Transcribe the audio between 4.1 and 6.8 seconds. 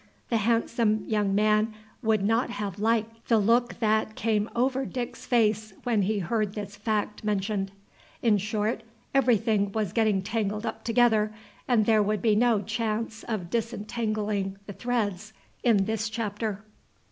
came over Dick's face when he heard this